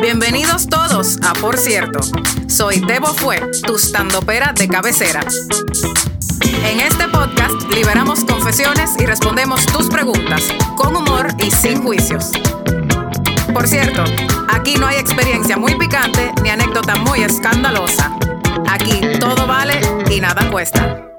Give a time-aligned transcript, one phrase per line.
[0.00, 1.98] Bienvenidos todos a Por Cierto.
[2.48, 5.20] Soy Debo Fue, tu standopera de cabecera.
[6.64, 10.42] En este podcast liberamos confesiones y respondemos tus preguntas
[10.76, 12.30] con humor y sin juicios.
[13.52, 14.04] Por cierto,
[14.48, 18.16] aquí no hay experiencia muy picante ni anécdota muy escandalosa.
[18.68, 21.10] Aquí todo vale y nada cuesta.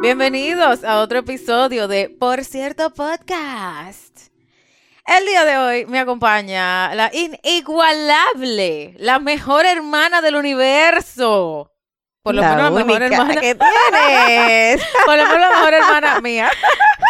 [0.00, 4.31] Bienvenidos a otro episodio de Por cierto Podcast.
[5.04, 11.72] El día de hoy me acompaña la inigualable, la mejor hermana del universo.
[12.22, 13.40] Por lo La menos la mejor hermana.
[13.40, 14.82] que tienes.
[15.04, 16.50] Por lo menos la mejor hermana mía.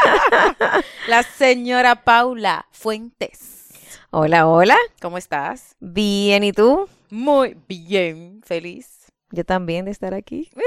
[1.06, 3.68] La señora Paula Fuentes.
[4.10, 4.78] Hola, hola.
[5.02, 5.76] ¿Cómo estás?
[5.78, 6.88] Bien, ¿y tú?
[7.10, 9.12] Muy bien, feliz.
[9.30, 10.50] Yo también de estar aquí.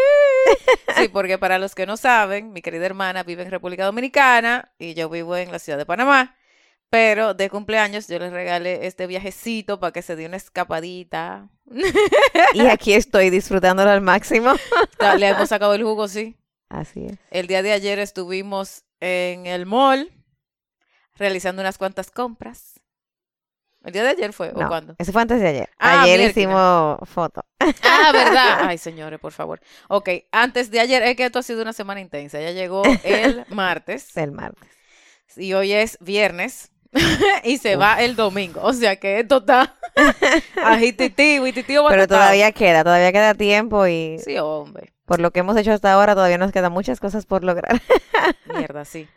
[0.96, 4.94] Sí, porque para los que no saben, mi querida hermana vive en República Dominicana y
[4.94, 6.36] yo vivo en la ciudad de Panamá.
[6.90, 11.50] Pero de cumpleaños yo les regalé este viajecito para que se dé una escapadita.
[12.54, 14.54] Y aquí estoy disfrutándolo al máximo.
[15.18, 16.38] Le hemos sacado el jugo, sí.
[16.70, 17.18] Así es.
[17.32, 20.12] El día de ayer estuvimos en el mall
[21.16, 22.80] realizando unas cuantas compras.
[23.84, 24.96] ¿El día de ayer fue o No, cuándo?
[24.98, 25.70] Eso fue antes de ayer.
[25.78, 27.46] Ah, ayer hicimos foto.
[27.60, 28.60] Ah, ¿verdad?
[28.64, 29.60] Ay, señores, por favor.
[29.90, 32.42] Ok, antes de ayer, es que esto ha sido una semana intensa.
[32.42, 34.70] Ya llegó el martes El martes.
[35.38, 36.72] y hoy es viernes
[37.44, 38.62] y se va el domingo.
[38.64, 39.76] O sea que esto está
[40.64, 44.94] agititi, huititi, Pero todavía queda, todavía queda tiempo y Sí, hombre.
[45.06, 47.82] por lo que hemos hecho hasta ahora todavía nos quedan muchas cosas por lograr.
[48.58, 49.08] Mierda, sí.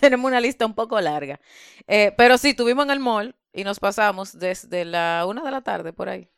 [0.00, 1.40] Tenemos una lista un poco larga.
[1.86, 5.60] Eh, pero sí, estuvimos en el mall y nos pasamos desde la una de la
[5.60, 6.28] tarde por ahí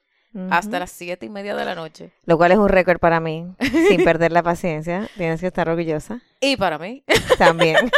[0.51, 2.11] hasta las siete y media de la noche.
[2.27, 3.47] Lo cual es un récord para mí,
[3.89, 5.09] sin perder la paciencia.
[5.17, 6.23] Tienes que estar orgullosa.
[6.41, 7.05] Y para mí,
[7.39, 7.89] También.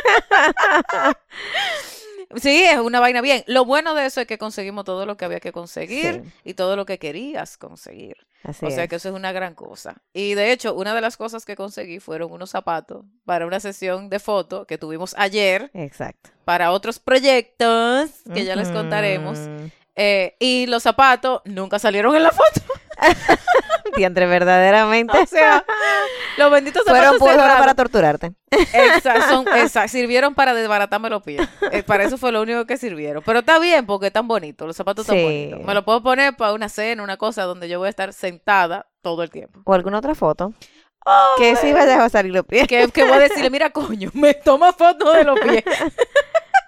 [2.36, 3.44] Sí, es una vaina bien.
[3.46, 6.32] Lo bueno de eso es que conseguimos todo lo que había que conseguir Sí.
[6.44, 8.16] y todo lo que querías conseguir.
[8.42, 8.90] Así o sea es.
[8.90, 9.96] que eso es una gran cosa.
[10.12, 14.08] Y de hecho, una de las cosas que conseguí fueron unos zapatos para una sesión
[14.08, 16.30] de foto que tuvimos ayer Exacto.
[16.44, 19.38] para otros proyectos que ya les contaremos.
[19.96, 22.60] Eh, y los zapatos nunca salieron en la foto.
[23.96, 25.18] Diantre, verdaderamente.
[25.18, 25.64] O sea,
[26.38, 28.32] los benditos Fueron zapatos puros para torturarte.
[28.50, 31.46] exa- son- exa- sirvieron para desbaratarme los pies.
[31.72, 33.22] Eh, para eso fue lo único que sirvieron.
[33.24, 35.24] Pero está bien porque están bonitos, los zapatos están Sí.
[35.24, 35.60] bonitos.
[35.66, 38.86] Me lo puedo poner para una cena, una cosa donde yo voy a estar sentada
[39.02, 39.60] todo el tiempo.
[39.64, 40.52] O alguna otra foto.
[41.38, 42.66] que sí vaya a salir los pies.
[42.66, 45.62] Que, que voy a decirle, mira, coño, me toma fotos de los pies.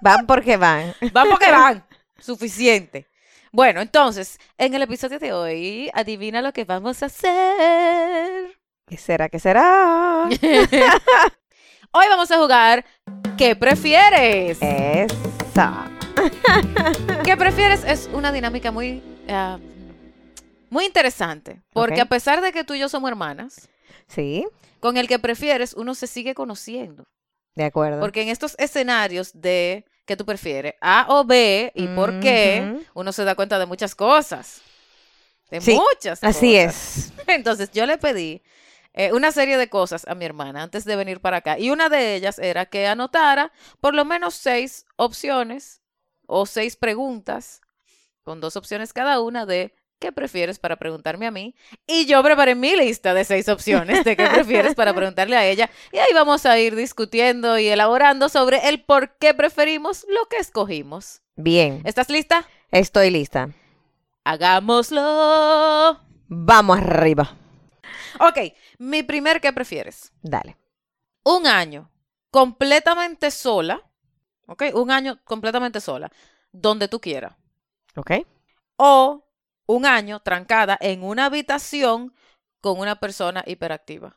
[0.00, 0.95] Van porque van.
[1.12, 1.85] Vamos que van.
[2.21, 3.09] Suficiente.
[3.53, 8.59] Bueno, entonces, en el episodio de hoy, adivina lo que vamos a hacer.
[8.86, 9.28] ¿Qué será?
[9.28, 10.28] ¿Qué será?
[11.91, 12.84] Hoy vamos a jugar
[13.38, 14.58] ¿Qué prefieres?
[14.60, 15.91] Esa.
[17.25, 17.84] ¿Qué prefieres?
[17.84, 19.58] Es una dinámica muy, ah,
[20.70, 21.62] muy interesante.
[21.72, 23.69] Porque a pesar de que tú y yo somos hermanas,
[24.06, 24.47] Sí,
[24.81, 27.04] con el que prefieres uno se sigue conociendo.
[27.54, 28.00] de acuerdo.
[28.00, 30.74] Porque en estos escenarios de ¿qué tú prefieres?
[30.80, 34.62] A o B y por qué, uno se da cuenta de muchas cosas.
[35.50, 36.36] De Sí, muchas cosas.
[36.36, 37.12] Así es.
[37.26, 38.42] Entonces yo le pedí
[38.94, 41.58] eh, una serie de cosas a mi hermana antes de venir para acá.
[41.58, 45.82] Y una de ellas era que anotara por lo menos seis opciones
[46.26, 47.60] o seis preguntas,
[48.22, 51.54] con dos opciones cada una de qué prefieres para preguntarme a mí.
[51.86, 55.70] Y yo preparé mi lista de seis opciones de qué prefieres para preguntarle a ella.
[55.92, 60.37] Y ahí vamos a ir discutiendo y elaborando sobre el por qué preferimos lo que
[60.37, 61.22] escogimos.
[61.37, 62.47] Bien, ¿Estás lista?
[62.70, 63.48] estoy lista.
[64.25, 66.00] Hagámoslo.
[66.28, 67.37] Vamos arriba.
[68.20, 68.38] Ok,
[68.78, 70.12] mi primer qué prefieres.
[70.22, 70.56] Dale.
[71.25, 71.91] un año
[72.31, 73.81] completamente sola,
[74.47, 74.64] ¿ok?
[74.75, 76.10] Un año completamente sola,
[76.53, 77.34] donde tú quieras.
[77.97, 78.10] ¿Ok?
[78.76, 79.25] O
[79.69, 82.12] un año trancada en una habitación
[82.61, 84.17] con una persona hiperactiva.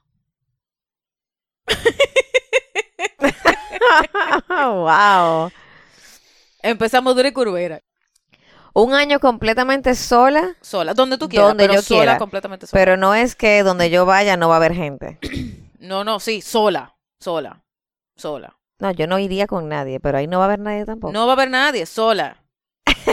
[4.58, 5.52] wow.
[6.64, 7.82] Empezamos dura y curvera.
[8.74, 12.18] Un año completamente sola, Sola, donde tú quieras, Donde pero yo sola, quiera.
[12.18, 12.80] completamente sola.
[12.80, 15.20] pero no es que donde yo vaya no va a haber gente.
[15.82, 17.64] No, no, sí, sola, sola,
[18.16, 18.56] sola.
[18.78, 21.12] No, yo no iría con nadie, pero ahí no va a haber nadie tampoco.
[21.12, 22.41] No va a haber nadie, sola.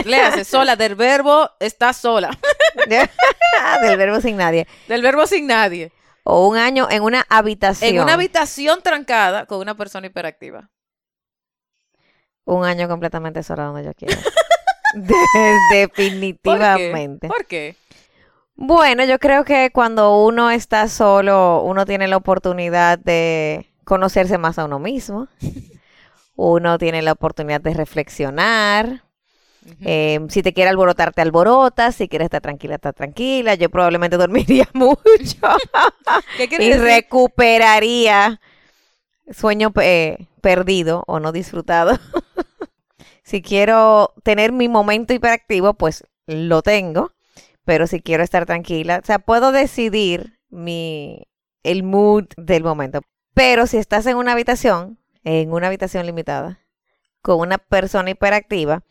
[0.05, 2.29] Léase, sola, del verbo está sola.
[3.81, 4.67] Del verbo sin nadie.
[4.87, 5.91] Del verbo sin nadie.
[6.23, 7.95] O un año en una habitación.
[7.95, 10.69] En una habitación trancada con una persona hiperactiva.
[12.45, 14.17] Un año completamente sola donde yo quiera.
[14.93, 15.15] De-
[15.71, 17.27] definitivamente.
[17.27, 17.75] ¿Por qué?
[18.55, 24.59] Bueno, yo creo que cuando uno está solo, uno tiene la oportunidad de conocerse más
[24.59, 25.27] a uno mismo.
[26.41, 29.03] Uno tiene la oportunidad de reflexionar.
[29.81, 31.95] Eh, si te quiere alborotar, te alborotas.
[31.95, 33.55] Si quieres estar tranquila, estar tranquila.
[33.55, 34.99] Yo probablemente dormiría mucho
[36.37, 36.79] ¿Qué y decir?
[36.79, 38.39] recuperaría
[39.31, 41.97] sueño eh, perdido o no disfrutado.
[43.23, 47.11] si quiero tener mi momento hiperactivo, pues lo tengo.
[47.65, 51.27] Pero si quiero estar tranquila, o sea, puedo decidir mi
[51.63, 53.01] el mood del momento.
[53.33, 56.59] Pero si estás en una habitación, en una habitación limitada,
[57.21, 58.83] con una persona hiperactiva,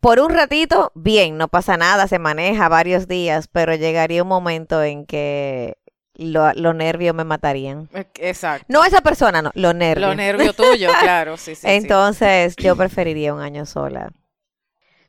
[0.00, 4.82] Por un ratito, bien, no pasa nada, se maneja varios días, pero llegaría un momento
[4.82, 5.78] en que
[6.14, 7.88] lo- los nervios me matarían.
[7.94, 8.66] Eh, Exacto.
[8.68, 10.10] No esa persona, no, los nervios.
[10.10, 11.68] Lo nervio tuyo, claro, sí, sí, sí.
[11.70, 14.12] Entonces, yo preferiría un año sola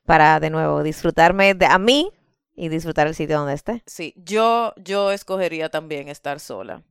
[0.05, 2.11] para, de nuevo, disfrutarme de a mí
[2.55, 3.83] y disfrutar el sitio donde esté.
[3.85, 6.83] Sí, yo, yo escogería también estar sola.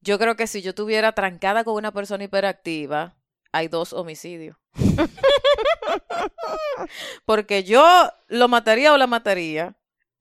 [0.00, 3.14] Yo creo que si yo estuviera trancada con una persona hiperactiva,
[3.52, 4.56] hay dos homicidios.
[7.24, 7.84] Porque yo
[8.28, 9.74] lo mataría o la mataría.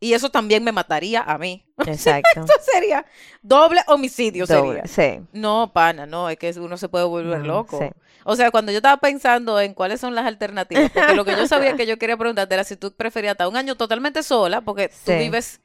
[0.04, 1.64] Y eso también me mataría a mí.
[1.86, 2.28] Exacto.
[2.44, 3.06] Eso sería
[3.44, 5.20] doble homicidio Doble, sería.
[5.20, 5.24] sí.
[5.32, 7.78] No, pana, no, es que uno se puede volver No, loco.
[7.80, 7.86] sí.
[8.24, 11.48] O sea, cuando yo estaba pensando en cuáles son las alternativas, porque lo que yo
[11.48, 14.90] sabía que yo quería preguntarte era si tú preferías estar un año totalmente sola, porque
[14.90, 15.14] tú Sí.
[15.16, 15.62] vives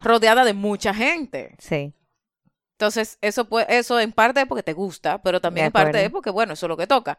[0.00, 1.54] rodeada de mucha gente.
[1.58, 1.92] Sí,
[2.78, 6.10] Entonces, eso puede, eso en parte es porque te gusta, pero también en parte es
[6.10, 7.18] porque, bueno, eso es lo que toca.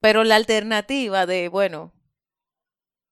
[0.00, 1.92] Pero la alternativa de, bueno,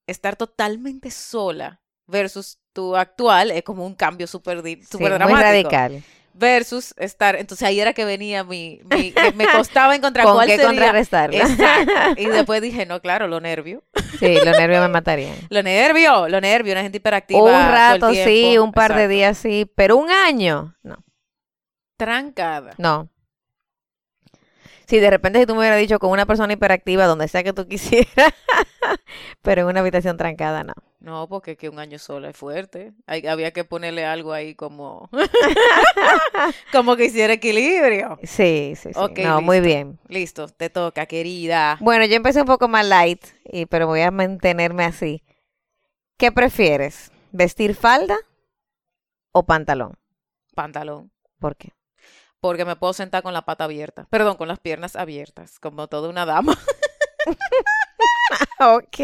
[0.08, 5.42] estar totalmente sola versus tu actual es como un cambio súper sí, súper muy dramático.
[5.70, 6.02] radical.
[6.34, 10.56] Versus estar, entonces ahí era que venía mi, mi me costaba encontrar ¿Con cuál qué
[10.56, 10.66] sería.
[10.68, 11.38] contrarrestarla?
[11.38, 12.20] Exacto.
[12.20, 13.84] Y después dije, no, claro, lo nervio.
[14.18, 15.34] Sí, los nervios me matarían.
[15.48, 17.40] Lo nervio, lo nervio, una gente hiperactiva.
[17.40, 21.02] Un todo el rato sí, un par de días sí, pero un año, no.
[21.96, 22.74] Trancada.
[22.78, 23.08] No.
[24.86, 27.52] Si de repente si tú me hubieras dicho con una persona hiperactiva, donde sea que
[27.52, 28.32] tú quisieras,
[29.42, 30.74] pero en una habitación trancada, no.
[31.00, 32.92] No, porque es que un año sola es fuerte.
[33.06, 35.08] Hay- había que ponerle algo ahí como...
[36.72, 38.18] como que hiciera equilibrio.
[38.22, 39.22] Sí, sí, sí.
[39.22, 39.98] No, muy bien.
[40.08, 41.78] Listo, te toca, querida.
[41.80, 45.22] Bueno, yo empecé un poco más light, y, pero voy a mantenerme así.
[46.16, 47.12] ¿Qué prefieres?
[47.30, 48.16] ¿Vestir falda
[49.32, 49.94] o pantalón?
[50.54, 51.12] Pantalón.
[51.38, 51.72] ¿Por qué?
[52.40, 54.06] Porque me puedo sentar con la pata abierta.
[54.10, 56.56] Perdón, con las piernas abiertas, como toda una dama.
[58.58, 58.96] Ok.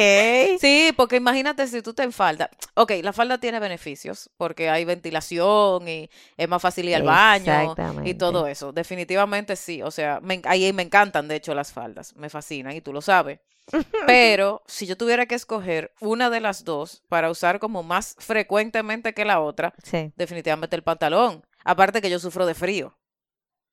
[0.60, 2.50] Sí, porque imagínate si tú te en falda.
[2.74, 7.74] Ok, la falda tiene beneficios, porque hay ventilación y es más fácil ir al baño
[8.04, 8.72] y todo eso.
[8.72, 9.82] Definitivamente sí.
[9.82, 12.14] O sea, me, ahí me encantan, de hecho, las faldas.
[12.16, 13.40] Me fascinan y tú lo sabes.
[14.06, 19.14] Pero si yo tuviera que escoger una de las dos para usar como más frecuentemente
[19.14, 20.12] que la otra, Sí.
[20.16, 21.44] definitivamente el pantalón.
[21.64, 22.96] Aparte que yo sufro de frío.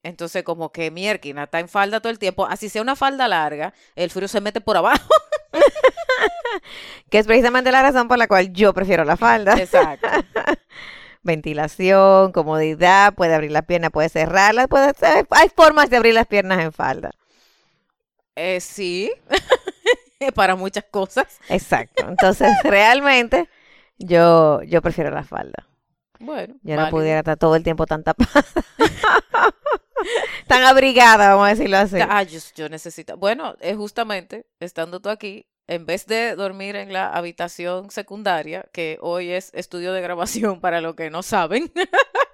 [0.04, 2.46] Entonces, como que mierquina está en falda todo el tiempo.
[2.46, 5.10] Así sea una falda larga, el frío se mete por abajo.
[7.10, 9.54] Que es precisamente la razón por la cual yo prefiero la falda.
[9.57, 10.07] Exacto.
[11.24, 16.28] Ventilación, comodidad, puede abrir las piernas, puede cerrarlas, puede ser- hay formas de abrir las
[16.28, 17.12] piernas en falda.
[18.36, 19.12] Eh, sí,
[20.36, 21.40] para muchas cosas.
[21.50, 22.06] Exacto.
[22.07, 23.50] Entonces, realmente,
[23.98, 25.66] yo, yo prefiero la falda.
[26.19, 26.98] Bueno, Yo no válido.
[26.98, 28.44] pudiera estar todo el tiempo tan tapada.
[30.48, 31.98] Tan abrigada, vamos a decirlo así.
[32.01, 33.18] Ah, yo, yo necesito.
[33.18, 38.97] Bueno, es justamente estando tú aquí, en vez de dormir en la habitación secundaria, que
[39.02, 41.71] hoy es estudio de grabación para los que no saben,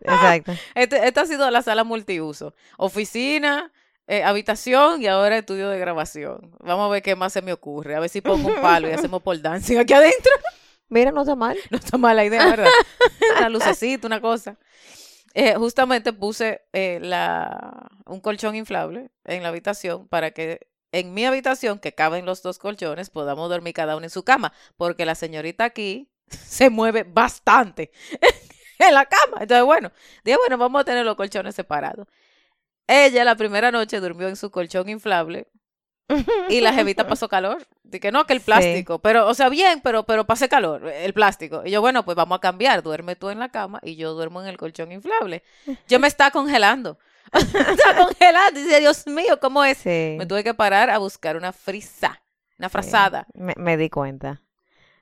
[0.01, 0.53] Exacto.
[0.75, 2.53] este- esta ha sido la sala multiuso.
[2.77, 3.71] Oficina,
[4.07, 6.55] eh, habitación y ahora estudio de grabación.
[6.59, 7.95] Vamos a ver qué más se me ocurre.
[7.95, 10.31] A ver si pongo un palo y hacemos pole dancing aquí adentro.
[10.87, 11.57] Mira, no está mal.
[11.71, 12.69] No está mala idea, ¿verdad?
[13.39, 14.55] una lucecita, una cosa.
[15.37, 21.25] Eh, justamente puse eh, la, un colchón inflable en la habitación para que en mi
[21.25, 25.13] habitación, que caben los dos colchones, podamos dormir cada uno en su cama, porque la
[25.13, 27.91] señorita aquí se mueve bastante
[28.79, 29.39] en la cama.
[29.41, 29.91] Entonces, bueno,
[30.23, 32.07] dije, bueno, vamos a tener los colchones separados.
[32.87, 35.47] Ella la primera noche durmió en su colchón inflable
[36.49, 37.65] y la jevita pasó calor.
[37.83, 38.45] Dije, no, que el Sí.
[38.45, 38.99] plástico.
[38.99, 41.63] Pero, o sea, bien, pero, pero pasé calor, el plástico.
[41.65, 42.83] Y yo, bueno, pues vamos a cambiar.
[42.83, 45.43] Duerme tú en la cama y yo duermo en el colchón inflable.
[45.87, 46.97] Yo me está congelando.
[47.33, 48.59] está congelando.
[48.59, 49.79] Dice, Dios mío, ¿cómo es?
[49.79, 50.15] Sí.
[50.17, 52.21] Me tuve que parar a buscar una frisa,
[52.59, 52.73] una sí.
[52.73, 53.25] frazada.
[53.33, 54.41] Me, me di cuenta.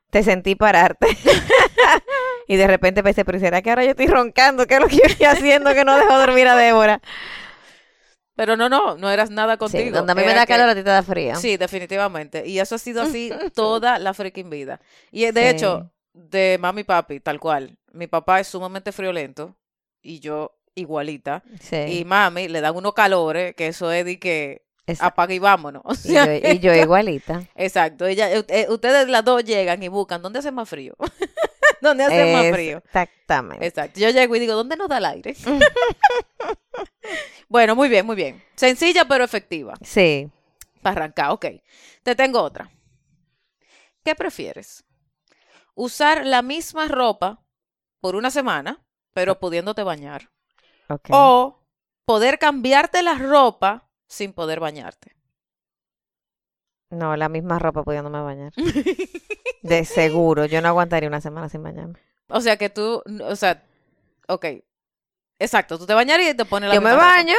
[0.10, 1.08] Te sentí pararte.
[2.48, 4.68] y de repente pensé, pero ¿será que ahora yo estoy roncando?
[4.68, 7.02] ¿Qué es lo que yo estoy haciendo que no dejo dormir a Débora?
[8.36, 9.96] Pero no, no, no eras nada Sí, contigo.
[9.98, 11.36] donde a mí me Era da que- calor, a ti te da frío.
[11.36, 12.48] Sí, definitivamente.
[12.48, 14.80] Y eso ha sido así toda la freaking vida.
[15.12, 15.48] Y de Sí.
[15.50, 17.78] hecho, de mami y papi, tal cual.
[17.92, 19.56] Mi papá es sumamente friolento
[20.02, 21.44] y yo igualita.
[21.62, 21.76] Sí.
[21.76, 25.84] Y mami le dan unos calores, que eso es de que Esa- apaga y vámonos.
[25.86, 27.44] O y, yo, y yo igualita.
[27.56, 30.96] Exacto, ella, eh, eh, ustedes las dos llegan y buscan dónde hace más frío.
[31.84, 32.78] ¿Dónde hace más frío?
[32.78, 33.68] Exactamente.
[33.68, 34.00] Exacto.
[34.00, 35.36] Yo llego y digo, ¿dónde nos da el aire?
[37.50, 38.42] bueno, muy bien, muy bien.
[38.56, 39.74] Sencilla pero efectiva.
[39.82, 40.32] Sí.
[40.82, 41.46] Para arrancar, ok.
[42.02, 42.72] Te tengo otra.
[44.06, 44.86] ¿Qué prefieres?
[45.76, 47.44] ¿Usar la misma ropa
[48.00, 48.82] por una semana,
[49.14, 50.30] pero pudiéndote bañar?
[50.88, 51.10] ok.
[51.12, 51.60] ¿O
[52.06, 55.18] poder cambiarte la ropa sin poder bañarte?
[56.94, 58.54] No, la misma ropa pudiéndome bañar.
[59.64, 60.46] De seguro.
[60.46, 62.00] Yo no aguantaría una semana sin bañarme.
[62.28, 63.64] O sea que tú, o sea,
[64.28, 64.46] ok.
[65.40, 67.06] Exacto, tú te bañarías y te pones la Yo me ropa.
[67.06, 67.36] baño,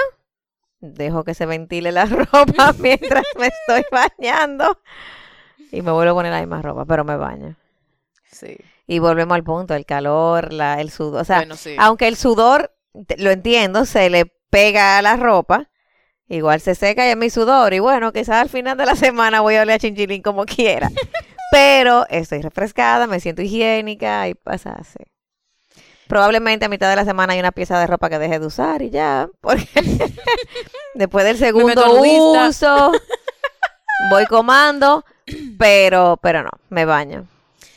[0.81, 4.79] dejo que se ventile la ropa mientras me estoy bañando
[5.71, 7.57] y me vuelvo a poner la misma ropa, pero me baño.
[8.31, 8.57] Sí.
[8.87, 11.23] Y volvemos al punto, el calor, la, el sudor.
[11.23, 11.75] O sea, bueno, sí.
[11.79, 12.75] aunque el sudor,
[13.17, 15.71] lo entiendo, se le pega a la ropa,
[16.29, 17.75] igual se seca ya mi sudor.
[17.75, 20.91] Y bueno, quizás al final de la semana voy a oler a chinchilín como quiera.
[21.51, 24.99] Pero estoy refrescada, me siento higiénica y pasa así.
[26.09, 28.83] Probablemente a mitad de la semana hay una pieza de ropa que deje de usar
[28.83, 29.69] y ya, porque
[30.95, 32.93] después del segundo uso
[34.11, 35.05] voy comando,
[35.59, 37.27] pero pero no, me baño.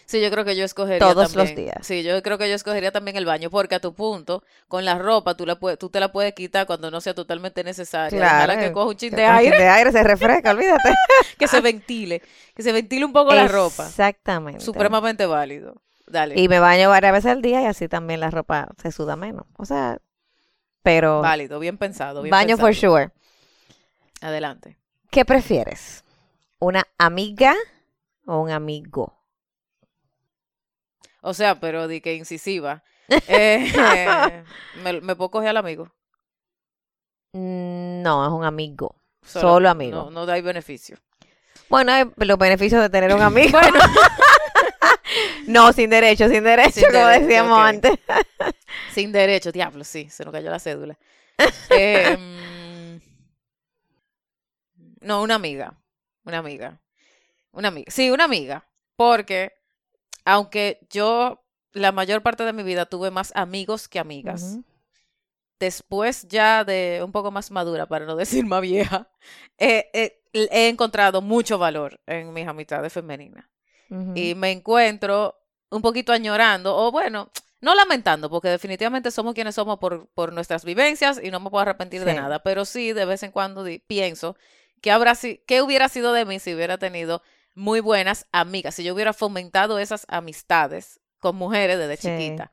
[0.07, 1.85] Sí, yo creo que yo escogería Todos los días.
[1.85, 4.97] Sí, yo creo que yo escogería también el baño, porque a tu punto, con la
[4.97, 8.17] ropa, tú, la puedes, tú te la puedes quitar cuando no sea totalmente necesario.
[8.17, 10.95] Claro, que coja un chin de con un chin aire, de aire se refresca, olvídate.
[11.37, 12.21] que se ventile,
[12.55, 13.85] que se ventile un poco la ropa.
[13.85, 14.61] Exactamente.
[14.63, 15.81] Supremamente válido.
[16.07, 19.17] Dale, Y me baño varias veces al día y así también la ropa se suda
[19.17, 19.45] menos.
[19.57, 19.97] O sea,
[20.83, 22.21] pero válido, bien pensado.
[22.21, 22.93] Bien baño for pensado.
[22.93, 23.11] sure.
[24.21, 24.77] Adelante.
[25.11, 26.05] ¿Qué prefieres?
[26.59, 27.55] ¿Una amiga
[28.25, 29.16] o un amigo?
[31.21, 32.83] O sea, pero di que incisiva.
[33.29, 34.43] Eh, eh,
[34.83, 35.89] me, me puedo coger al amigo.
[37.31, 38.95] Mm, No, es un amigo.
[39.23, 40.03] Solo amigo.
[40.05, 40.97] No, no da beneficio.
[41.69, 43.59] Bueno, hay los beneficios de tener un amigo.
[45.47, 47.93] no, sin derecho, sin derecho, Sin como derecho, decíamos antes.
[48.93, 50.97] Sin derecho, diablo, sí, se nos cayó la cédula.
[51.69, 52.97] Eh, mm,
[55.01, 55.73] no, una amiga.
[56.23, 56.79] Una amiga.
[57.51, 57.91] Una amiga.
[57.91, 58.67] Sí, una amiga.
[58.95, 59.53] Porque,
[60.27, 64.57] aunque yo la mayor parte de mi vida tuve más amigos que amigas,
[65.59, 69.09] después ya de un poco más madura, para no decir más vieja,
[69.57, 73.45] eh, eh, he encontrado mucho valor en mis amistades femeninas.
[74.17, 75.35] Y me encuentro
[75.69, 77.31] un poquito añorando, o bueno,
[77.61, 81.61] no lamentando, porque definitivamente somos quienes somos por, por nuestras vivencias y no me puedo
[81.61, 84.35] arrepentir de nada, pero sí de vez en cuando pienso
[84.81, 87.21] que, habrá, si- qué hubiera sido de mí si hubiera tenido
[87.57, 92.07] muy buenas amigas, si yo hubiera fomentado esas amistades con mujeres desde Sí.
[92.07, 92.51] chiquita.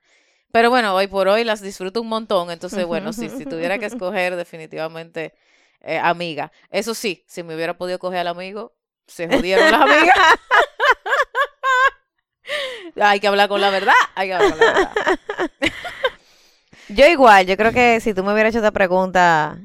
[0.51, 3.85] Pero bueno, hoy por hoy las disfruto un montón, entonces bueno, sí, si tuviera que
[3.87, 5.35] escoger definitivamente
[5.81, 6.51] eh, amiga.
[6.71, 8.75] Eso sí, si me hubiera podido coger al amigo,
[9.07, 10.17] se jodieron las amigas.
[13.01, 14.93] hay que hablar con la verdad, hay que hablar con la verdad.
[16.89, 19.57] Yo igual, yo creo que si tú me hubieras hecho esta pregunta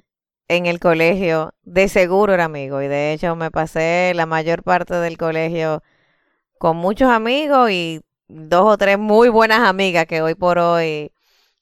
[0.50, 2.82] en el colegio, de seguro era amigo.
[2.82, 5.84] Y de hecho me pasé la mayor parte del colegio
[6.60, 11.14] con muchos amigos y dos o tres muy buenas amigas que hoy por hoy,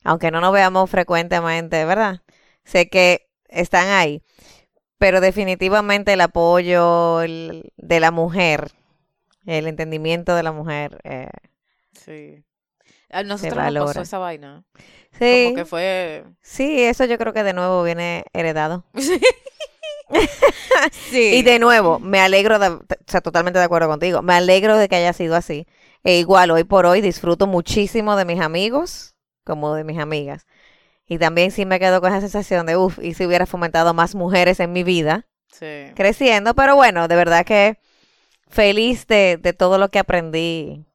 [0.04, 2.22] aunque no nos veamos frecuentemente, ¿verdad?
[2.66, 4.24] Sé que están ahí.
[5.00, 8.72] Pero definitivamente el apoyo de la mujer,
[9.46, 11.00] el entendimiento de la mujer.
[11.04, 11.30] eh,
[11.94, 12.44] Sí.
[13.10, 14.02] A nosotros nos pasó valora.
[14.02, 14.64] esa vaina.
[15.18, 16.24] sí, Como que fue...
[16.42, 18.84] sí, eso yo creo que de nuevo viene heredado.
[21.10, 21.36] Sí.
[21.36, 24.88] Y de nuevo, me alegro, de, o sea, totalmente de acuerdo contigo, me alegro de
[24.88, 25.66] que haya sido así.
[26.04, 30.46] E igual, hoy por hoy disfruto muchísimo de mis amigos como de mis amigas.
[31.08, 34.16] Y también sí me quedo con esa sensación de, uff, y si hubiera fomentado más
[34.16, 35.86] mujeres en mi vida, Sí.
[35.96, 37.80] creciendo, pero bueno, de verdad que
[38.50, 40.86] feliz de, de todo lo que aprendí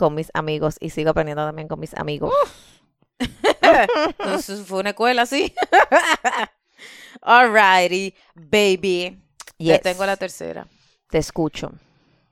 [0.00, 2.32] con mis amigos y sigo aprendiendo también con mis amigos.
[4.18, 5.54] Entonces fue una escuela así.
[7.20, 9.22] Alrighty, baby.
[9.58, 10.66] Yes, tengo la tercera.
[11.10, 11.72] te escucho.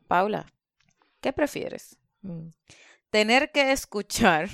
[0.06, 0.46] Paula,
[1.20, 1.98] ¿qué prefieres?
[2.22, 2.48] Mm.
[3.10, 4.48] Tener que escuchar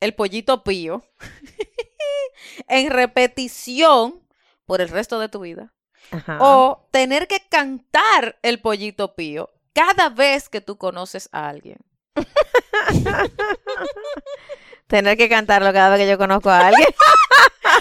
[0.00, 1.02] el pollito pío
[2.68, 4.22] en repetición
[4.66, 5.72] por el resto de tu vida.
[6.10, 6.36] Ajá.
[6.42, 11.78] O tener que cantar el pollito pío cada vez que tú conoces a alguien.
[14.86, 16.88] Tener que cantarlo cada vez que yo conozco a alguien.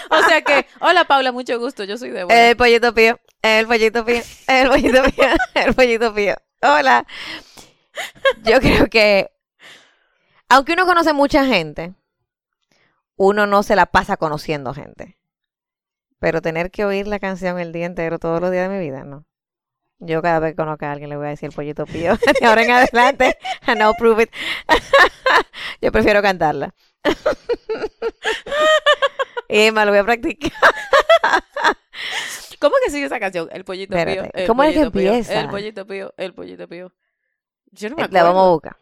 [0.09, 2.49] O sea que, hola Paula, mucho gusto, yo soy Débora.
[2.49, 5.25] El pollito pío, el pollito pío, el pollito pío,
[5.55, 6.35] el pollito pío.
[6.61, 7.05] Hola.
[8.43, 9.31] Yo creo que,
[10.49, 11.93] aunque uno conoce mucha gente,
[13.15, 15.17] uno no se la pasa conociendo gente.
[16.19, 19.03] Pero tener que oír la canción el día entero, todos los días de mi vida,
[19.03, 19.25] no.
[20.05, 22.17] Yo cada vez que conozca a alguien le voy a decir el pollito pío.
[22.39, 24.29] De ahora en adelante, and I'll prove it.
[25.81, 26.73] Yo prefiero cantarla.
[29.49, 30.51] y me lo voy a practicar.
[32.59, 33.49] ¿Cómo que sigue esa canción?
[33.51, 33.99] El pollito pío.
[33.99, 35.39] Espérate, el ¿cómo es que pollito pío, empieza?
[35.39, 36.93] El pollito pío, el pollito pío.
[37.71, 38.13] Yo no me acuerdo.
[38.13, 38.77] La vamos a buscar.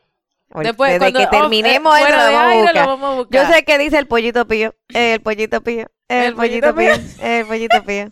[0.63, 2.85] Después, Desde cuando que eh, terminemos esto, fuera la de vamos a buscar.
[2.85, 6.35] lo vamos a Yo sé que dice el pollito pío, el pollito pío, el, El
[6.35, 8.09] pollito pollito pío, el pollito pío.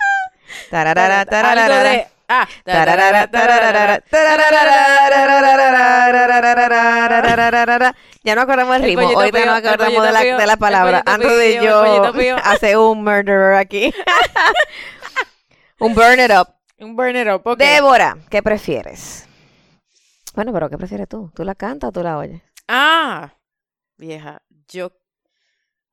[0.70, 2.08] Tararara, tararara.
[2.32, 2.48] Ah.
[8.24, 11.02] Ya no acordamos el ritmo, ahorita no acordamos de la, de la palabra.
[11.08, 11.82] Antes de yo
[12.44, 13.92] hacer un murderer aquí.
[15.80, 16.50] un burn it up.
[16.78, 17.58] Un burn it up.
[17.58, 19.28] Débora, ¿qué prefieres?
[20.36, 21.32] Bueno, pero ¿qué prefieres tú?
[21.34, 22.44] ¿Tú la cantas o tú la oyes?
[22.68, 23.34] Ah,
[23.98, 24.92] vieja, yo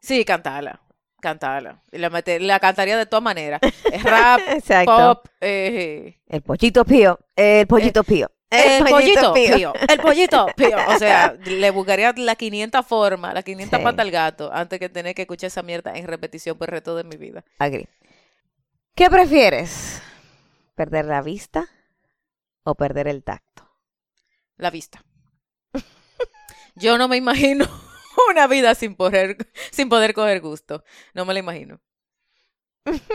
[0.03, 0.83] sí, cantarla,
[1.31, 1.83] cantarla.
[1.91, 3.61] La, mete- la cantaría de todas maneras.
[3.93, 4.41] Es rap,
[4.85, 8.31] pop, eh, El pollito pío, el pollito pío.
[8.51, 10.77] el pollito pío, el pollito pío.
[10.89, 13.85] O sea, le buscaría la 500 formas, la 500 Sí.
[13.85, 16.95] patas al gato antes que tener que escuchar esa mierda en repetición por el resto
[16.97, 17.45] de mi vida.
[17.59, 17.89] Agree.
[18.95, 20.01] ¿Qué prefieres?
[20.77, 21.67] ¿Perder la vista
[22.63, 23.69] o perder el tacto?
[24.57, 25.03] La vista.
[26.77, 27.67] Yo no me imagino
[28.31, 29.37] una vida sin poder,
[29.71, 30.85] sin poder coger gusto.
[31.15, 31.81] No me la imagino.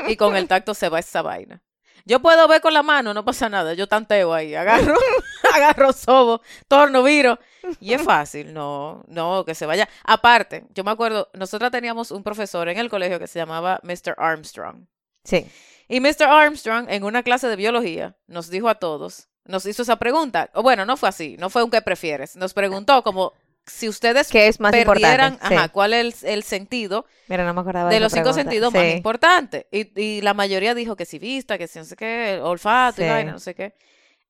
[0.08, 1.62] Y con el tacto se va esa vaina.
[2.06, 3.74] Yo puedo ver con la mano, no pasa nada.
[3.74, 4.96] Yo tanteo ahí, agarro,
[5.54, 7.40] agarro sobo, torno, viro.
[7.80, 9.88] Y es fácil, no, no, que se vaya.
[10.04, 14.16] Aparte, yo me acuerdo, nosotros teníamos un profesor en el colegio que se llamaba Mr.
[14.18, 14.88] Armstrong.
[15.24, 15.46] Sí.
[15.88, 16.24] Y Mr.
[16.24, 20.50] Armstrong, en una clase de biología, nos dijo a todos, nos hizo esa pregunta.
[20.54, 22.36] O bueno, no fue así, no fue un qué prefieres.
[22.36, 23.34] Nos preguntó como
[23.66, 25.56] si ustedes ¿Qué es más perdieran, importante?
[25.56, 25.70] ajá, Sí.
[25.72, 29.66] cuál es el, el sentido Mira, no me acordaba de los cinco sentidos más importantes.
[29.72, 33.08] Y, y la mayoría dijo que si vista, que si no sé qué, olfato y
[33.08, 33.74] vaina, no sé qué.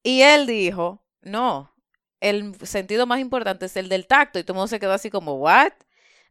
[0.04, 1.74] Y él dijo, no,
[2.20, 4.38] el sentido más importante es el del tacto.
[4.40, 5.72] Y todo el mundo se quedó así como, ¿what?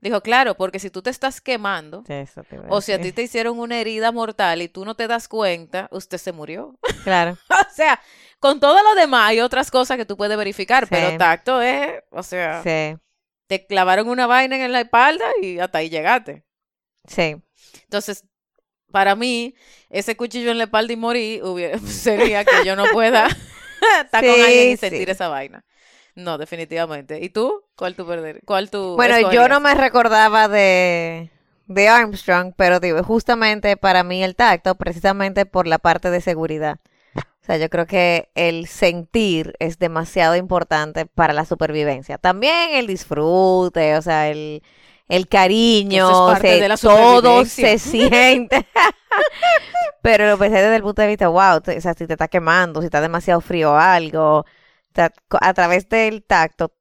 [0.01, 3.23] Dijo, claro, porque si tú te estás quemando, eso te o si a ti te
[3.23, 6.79] hicieron una herida mortal y tú no te das cuenta, usted se murió.
[7.05, 7.37] Claro.
[7.51, 8.01] o sea,
[8.41, 10.89] con todo lo demás hay otras cosas que tú puedes verificar, Sí.
[10.91, 12.99] pero tacto es, o sea, Sí.
[13.47, 16.45] te clavaron una vaina en la espalda y hasta ahí llegaste.
[17.07, 17.37] Sí.
[17.85, 18.25] Entonces,
[18.91, 19.55] para mí,
[19.89, 23.27] ese cuchillo en la espalda y morir hubiera- sería que yo no pueda
[24.05, 25.65] estar con alguien y sentir esa vaina.
[26.17, 27.21] No, definitivamente.
[27.23, 27.63] ¿Y tú?
[27.77, 28.41] ¿Cuál tú perder?
[28.45, 31.31] ¿Cuál tú Bueno, yo no me recordaba de,
[31.67, 36.79] de Armstrong, pero digo, justamente para mí el tacto, precisamente por la parte de seguridad.
[37.43, 42.19] O sea, yo creo que el sentir es demasiado importante para la supervivencia.
[42.19, 44.63] También el disfrute, o sea, el,
[45.09, 48.67] el cariño, es se- todo se siente.
[50.03, 52.81] pero lo pensé desde el punto de vista, wow, o sea, si te está quemando,
[52.81, 54.45] si está demasiado frío o algo, o
[54.95, 56.75] sea, a través del tacto,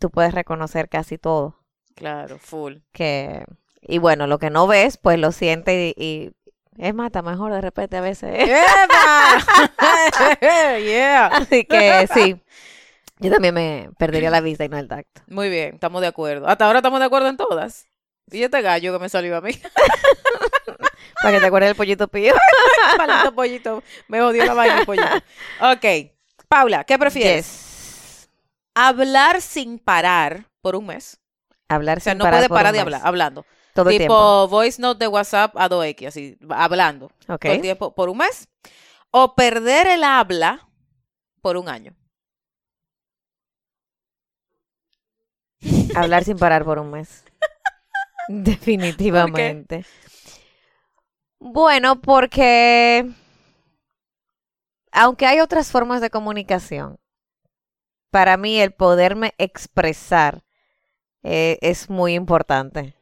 [0.00, 1.56] tú puedes reconocer casi todo
[1.94, 2.78] Claro, full.
[2.92, 3.44] que
[3.82, 6.32] y bueno lo que no ves pues lo sientes y, y
[6.80, 8.48] es más está mejor de repente a veces
[10.40, 11.26] yeah.
[11.26, 12.40] así que sí
[13.20, 16.48] yo también me perdería la vista y no el tacto Muy bien, estamos de acuerdo.
[16.48, 17.86] Hasta ahora estamos de acuerdo en todas.
[18.32, 19.52] Y este gallo que me salió a mí.
[21.22, 22.34] para que te acuerdes del pollito pío
[22.96, 23.82] Maldito pollito.
[24.08, 25.16] Me odió la vaina el pollito.
[25.60, 26.12] Ok.
[26.48, 27.46] Paula, ¿qué prefieres?
[27.46, 28.30] Yes.
[28.74, 31.20] Hablar sin parar por un mes.
[31.68, 33.44] hablar O sea, sin no parar puede parar de hablar, hablando.
[33.74, 37.10] Todo el tipo tiempo voice note de WhatsApp a 2X, así, hablando.
[37.26, 38.48] Todo el tiempo por un mes.
[39.10, 40.68] O perder el habla
[41.42, 41.94] por un año.
[45.94, 47.24] hablar sin parar por un mes
[48.28, 49.84] definitivamente
[51.38, 53.06] bueno porque
[54.90, 56.98] aunque hay otras formas de comunicación
[58.10, 60.42] para mí el poderme expresar
[61.22, 62.94] eh, es muy importante.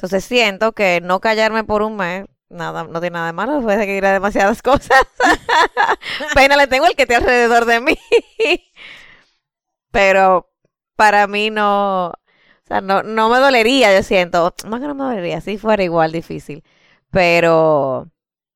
[0.00, 3.84] Entonces siento que no callarme por un mes, nada, no tiene nada de malo, puede
[3.84, 5.02] que ir a demasiadas cosas.
[6.34, 7.98] Pena le tengo el que esté alrededor de mí.
[9.90, 10.50] Pero
[10.96, 12.14] para mí no, o
[12.66, 14.54] sea, no, no me dolería, yo siento.
[14.66, 16.62] Más que no me dolería, si fuera igual difícil.
[17.10, 18.08] Pero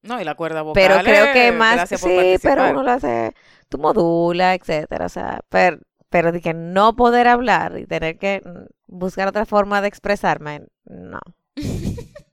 [0.03, 0.75] No, y la cuerda vocal.
[0.75, 3.35] pero creo que eh, más sí, pero uno lo hace,
[3.69, 5.79] tú modula, etcétera, o sea, pero,
[6.09, 10.63] pero de que no poder hablar y tener que mm, buscar otra forma de expresarme,
[10.85, 11.21] no.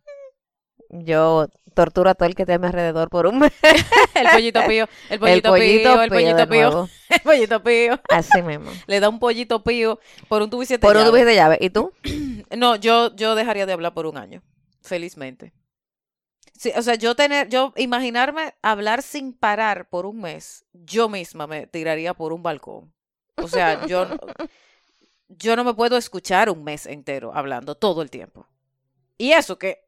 [0.89, 3.51] Yo torturo a todo el que esté a mi alrededor por un mes.
[4.15, 8.01] el pollito pío, el El pollito, pollito pío, el pollito pío, el pollito pío.
[8.09, 8.71] Así mismo.
[8.87, 11.57] Le da un pollito pío por un tubo y siete Por un tubo de llave.
[11.61, 11.93] ¿Y tú?
[12.57, 14.43] No, yo, yo dejaría de hablar por un año.
[14.81, 15.53] Felizmente.
[16.53, 21.47] Sí, o sea, yo tener, yo imaginarme hablar sin parar por un mes, yo misma
[21.47, 22.93] me tiraría por un balcón.
[23.37, 24.17] O sea, yo, no-
[25.37, 28.47] yo no me puedo escuchar un mes entero hablando todo el tiempo.
[29.17, 29.85] Y eso que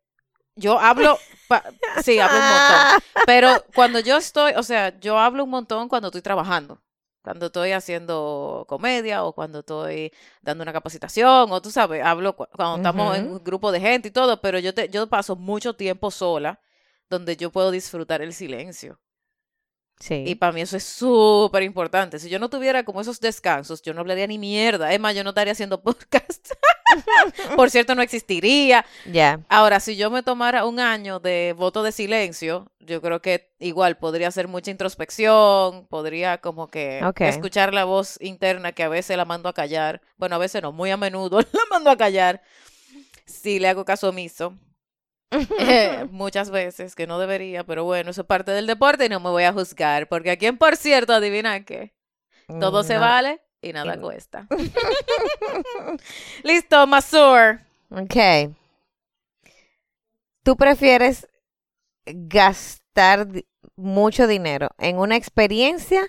[0.55, 1.63] yo hablo, pa-
[2.03, 3.01] sí, hablo un montón.
[3.25, 6.79] Pero cuando yo estoy, o sea, yo hablo un montón cuando estoy trabajando.
[7.23, 12.47] Cuando estoy haciendo comedia o cuando estoy dando una capacitación o tú sabes, hablo cu-
[12.53, 15.73] cuando estamos en un grupo de gente y todo, pero yo, te, yo paso mucho
[15.73, 16.59] tiempo sola
[17.09, 18.99] donde yo puedo disfrutar el silencio.
[19.99, 20.23] Sí.
[20.27, 22.19] Y para mí eso es súper importante.
[22.19, 24.91] Si yo no tuviera como esos descansos, yo no hablaría ni mierda.
[24.93, 26.51] Es más, yo no estaría haciendo podcast.
[27.55, 28.85] Por cierto, no existiría.
[29.05, 29.39] ya.
[29.49, 33.97] Ahora, si yo me tomara un año de voto de silencio, yo creo que igual
[33.97, 39.25] podría hacer mucha introspección, podría como que escuchar la voz interna que a veces la
[39.25, 40.01] mando a callar.
[40.17, 42.41] Bueno, a veces no, muy a menudo la mando a callar.
[43.25, 44.53] Si le hago caso omiso.
[45.59, 49.19] Eh, muchas veces, que no debería, pero bueno, eso es parte del deporte y no
[49.19, 51.93] me voy a juzgar, porque aquí en Por cierto, adivina qué,
[52.59, 53.01] todo se No.
[53.01, 54.47] vale y nada cuesta.
[56.43, 57.59] Listo, Masur.
[57.89, 58.53] Ok.
[60.43, 61.27] ¿Tú prefieres
[62.05, 63.27] gastar
[63.75, 66.03] mucho dinero en una experiencia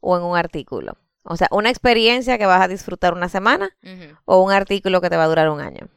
[0.00, 0.96] o en un artículo?
[1.24, 3.76] O sea, una experiencia que vas a disfrutar una semana
[4.24, 5.88] o un artículo que te va a durar un año.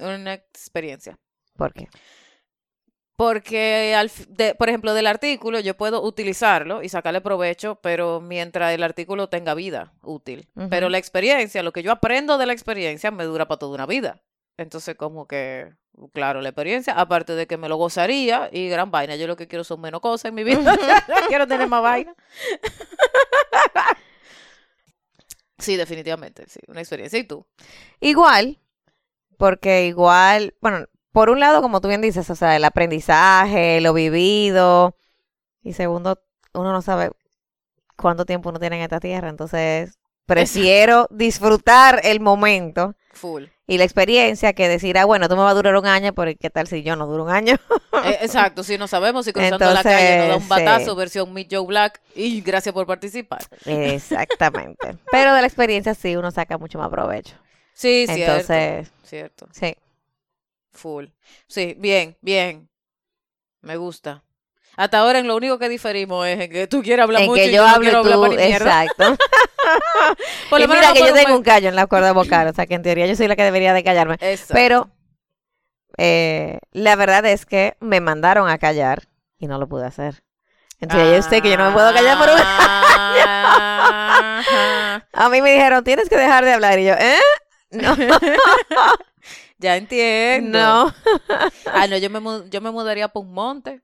[0.00, 1.18] Una experiencia.
[1.58, 1.88] ¿Por qué?
[3.16, 8.72] Porque, al, de- por ejemplo, del artículo yo puedo utilizarlo y sacarle provecho, pero mientras
[8.72, 10.48] el artículo tenga vida útil.
[10.70, 13.86] Pero la experiencia, lo que yo aprendo de la experiencia, me dura para toda una
[13.86, 14.22] vida.
[14.56, 15.72] Entonces, como que,
[16.12, 19.48] claro, la experiencia, aparte de que me lo gozaría y gran vaina, yo lo que
[19.48, 20.76] quiero son menos cosas en mi vida.
[21.28, 22.14] Quiero tener más vaina.
[25.58, 27.18] Sí, definitivamente, sí, una experiencia.
[27.18, 27.44] ¿Y tú?
[28.00, 28.60] Igual,
[29.36, 33.92] porque igual, bueno, por un lado, como tú bien dices, o sea, el aprendizaje, lo
[33.92, 34.94] vivido,
[35.62, 36.20] y segundo,
[36.54, 37.10] uno no sabe
[37.96, 43.44] cuánto tiempo uno tiene en esta tierra, entonces prefiero disfrutar el momento Full.
[43.66, 46.30] y la experiencia que decir, ah, bueno, tú me va a durar un año, pero
[46.38, 47.56] ¿qué tal si yo no duro un año?
[48.04, 50.96] Eh, exacto, sí, no sabemos si cruzando la calle nos da un batazo, sí.
[50.96, 53.40] versión Meet Joe Black, y gracias por participar.
[53.64, 54.98] Exactamente.
[55.10, 57.34] Pero de la experiencia sí uno saca mucho más provecho.
[57.72, 58.32] Sí, cierto.
[58.32, 59.74] Entonces, Cierto, sí.
[60.78, 61.06] Full.
[61.46, 62.68] Sí, bien, bien.
[63.60, 64.24] Me gusta.
[64.76, 67.42] Hasta ahora en lo único que diferimos es en que tú quieres hablar En mucho
[67.42, 69.16] que y yo no hablo tú, hablar exacto.
[70.50, 72.46] Por lo y menos mira no que yo tengo un callo en la cuerda vocal,
[72.46, 74.14] o sea que en teoría yo soy la que debería de callarme.
[74.20, 74.54] Exacto.
[74.54, 74.90] Pero
[75.96, 80.22] eh, la verdad es que me mandaron a callar y no lo pude hacer.
[80.80, 82.38] Entonces yo sé que yo no me puedo callar por un...
[82.38, 83.18] Ajá.
[85.12, 86.78] A mí me dijeron, tienes que dejar de hablar.
[86.78, 87.18] Y yo, ¿eh?
[87.70, 87.94] No,
[89.58, 90.58] Ya entiendo.
[90.58, 90.94] no.
[91.72, 93.82] Ah, no, yo me, yo me mudaría por un monte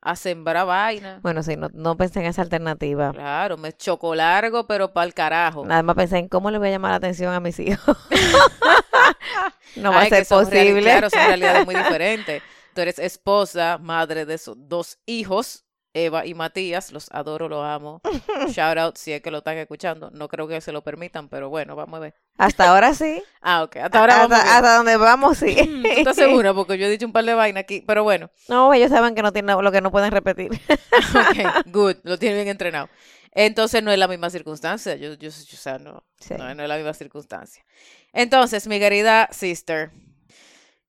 [0.00, 1.20] a sembrar vaina.
[1.22, 3.12] Bueno, sí, no, no pensé en esa alternativa.
[3.12, 5.64] Claro, me choco largo, pero para el carajo.
[5.64, 7.96] Nada más pensé en cómo le voy a llamar la atención a mis hijos.
[9.76, 10.82] no va Ay, a ser posible.
[10.82, 12.42] Claro, son realidades muy diferentes.
[12.74, 16.92] Tú eres esposa, madre de esos dos hijos, Eva y Matías.
[16.92, 18.00] Los adoro, los amo.
[18.48, 20.10] Shout out si es que lo están escuchando.
[20.10, 22.14] No creo que se lo permitan, pero bueno, vamos a ver.
[22.36, 23.22] Hasta ahora sí.
[23.46, 23.76] Ah, ok.
[23.76, 25.54] Hasta ahora hasta, vamos hasta donde vamos, sí.
[25.82, 26.54] ¿Tú estás segura?
[26.54, 28.30] Porque yo he dicho un par de vainas aquí, pero bueno.
[28.48, 30.50] No, ellos saben que no tienen lo que no pueden repetir.
[31.14, 31.96] Ok, good.
[32.04, 32.88] Lo tiene bien entrenado.
[33.32, 34.96] Entonces no es la misma circunstancia.
[34.96, 36.32] Yo, yo, yo- o sea, no, Sí.
[36.38, 37.66] no, no es la misma circunstancia.
[38.14, 39.90] Entonces, mi querida sister,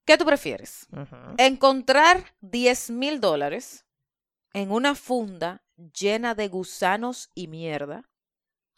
[0.06, 0.86] ¿qué tú prefieres?
[1.36, 3.84] Encontrar 10 mil dólares
[4.54, 8.08] en una funda llena de gusanos y mierda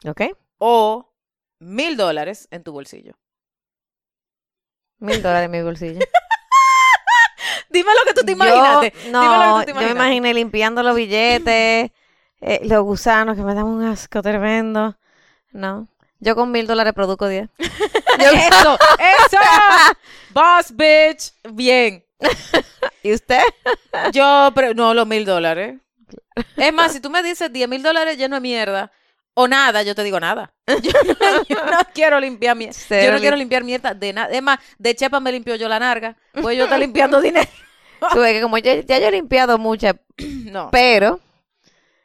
[0.05, 0.23] ¿Ok?
[0.59, 1.08] o
[1.61, 3.15] mil dólares en tu bolsillo.
[4.99, 6.01] Mil dólares en mi bolsillo.
[7.71, 8.93] Dime lo que tú te Yo- imaginaste.
[9.05, 9.91] Dime lo no, que tú te yo me imaginaste.
[9.93, 11.91] imaginé limpiando los billetes,
[12.41, 14.97] eh, los gusanos que me dan un asco tremendo.
[15.53, 15.89] No.
[16.21, 17.49] Yo con mil dólares produzco 10.
[18.19, 19.39] Eso, eso.
[20.31, 21.33] Boss bitch.
[21.53, 22.05] Bien.
[23.05, 23.43] ¿Y usted?
[24.13, 25.77] Yo, pero no, los mil dólares.
[26.57, 28.91] Es más, si tú me dices 10 mil dólares lleno de mierda
[29.41, 30.53] o nada, yo te digo nada.
[30.83, 32.77] Yo no, yo no quiero limpiar mierda.
[33.05, 34.31] Yo no quiero lim- limpiar mierda de nada.
[34.35, 36.17] Es más, de chepa me limpio yo la narga.
[36.43, 37.49] Pues yo estoy limpiando dinero.
[38.13, 40.71] Tú ves que como ya, ya yo he limpiado muchas, No.
[40.73, 41.21] pero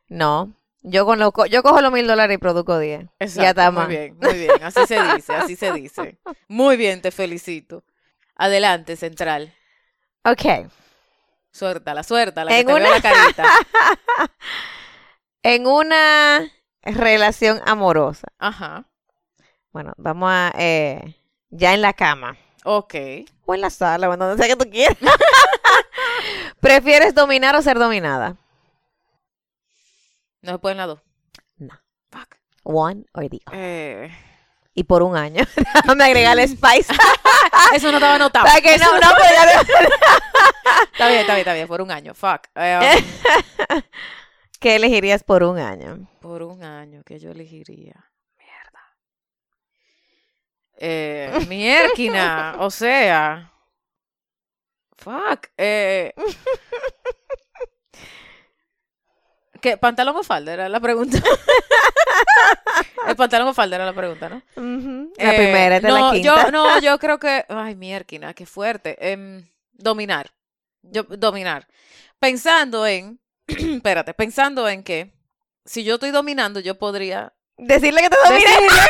[0.07, 0.53] no.
[0.83, 3.07] Yo con lo, yo cojo los mil dólares y produzco 10.
[3.35, 4.51] ya está muy bien, muy bien.
[4.61, 6.19] Así se dice, así se dice.
[6.49, 7.83] Muy bien, te felicito.
[8.35, 9.53] Adelante, Central.
[10.25, 10.67] Ok.
[11.51, 13.43] Suéltala, suéltala, que En te veo una- la carita.
[15.41, 16.51] En una
[16.83, 18.27] relación amorosa.
[18.39, 18.85] Ajá.
[19.71, 20.51] Bueno, vamos a...
[20.57, 21.15] eh,
[21.49, 22.37] ya en la cama.
[22.65, 22.93] Ok.
[23.45, 24.97] O en la sala, o en donde sea que tú quieras.
[26.59, 28.37] ¿Prefieres dominar o ser dominada?
[30.41, 30.99] No se pueden las dos.
[31.57, 31.79] No.
[32.11, 32.35] Fuck.
[32.63, 33.59] One or the other.
[33.59, 34.17] Eh,
[34.73, 35.43] Y por un año.
[35.83, 36.93] Déjame agregarle spice.
[37.73, 38.45] eso no estaba anotado.
[38.45, 39.61] Para que no, no, ya-
[40.93, 41.67] Está bien, está bien, está bien.
[41.67, 42.13] Por un año.
[42.13, 42.47] Fuck.
[42.55, 43.03] Eh,
[44.63, 46.07] ¿Qué elegirías por un año?
[46.21, 48.09] por un año que yo elegiría.
[48.37, 48.81] Mierda.
[50.77, 52.55] Eh, miérquina.
[52.59, 53.51] o sea.
[54.97, 55.47] Fuck.
[55.57, 56.13] Eh,
[59.61, 59.77] ¿Qué?
[59.77, 60.53] ¿Pantalón o falda?
[60.53, 61.17] Era la pregunta.
[63.07, 64.41] El pantalón o falda era la pregunta, ¿no?
[64.55, 66.43] La Eh, primera, es no, la quinta.
[66.45, 67.45] Yo, no, yo creo que.
[67.49, 68.95] Ay, miérquina, qué fuerte.
[69.11, 70.31] Em, dominar.
[70.81, 71.67] Yo, dominar.
[72.19, 73.19] Pensando en.
[73.47, 75.13] espérate, pensando en que
[75.65, 77.33] si yo estoy dominando, yo podría.
[77.57, 78.45] Decirle que te domine.
[78.51, 78.69] decirle-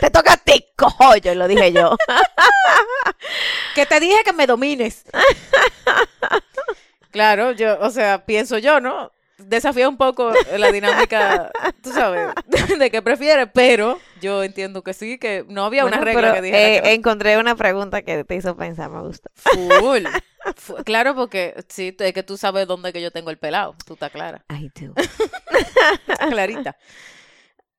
[0.00, 1.96] Te toca a ti, cojollo, lo dije yo.
[3.74, 5.04] que te dije que me domines.
[7.10, 9.10] claro, yo, o sea, pienso yo, ¿no?
[9.38, 11.50] Desafía un poco la dinámica,
[11.82, 12.28] tú sabes,
[12.78, 16.40] de qué prefieres, pero yo entiendo que sí, que no había una regla pero, que
[16.42, 19.28] dijera eh, que encontré una pregunta que te hizo pensar, me gustó.
[19.34, 20.04] Full.
[20.56, 23.74] Fu- Claro, porque sí, es que tú sabes dónde que yo tengo el pelado.
[23.84, 24.44] Tú estás clara.
[24.50, 24.94] I do.
[26.30, 26.76] Clarita.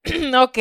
[0.42, 0.58] ok.